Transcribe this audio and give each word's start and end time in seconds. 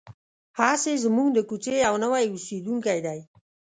هسې 0.59 0.93
زموږ 1.03 1.27
د 1.33 1.39
کوڅې 1.49 1.75
یو 1.85 1.95
نوی 2.03 2.23
اوسېدونکی 2.29 2.99
دی. 3.05 3.19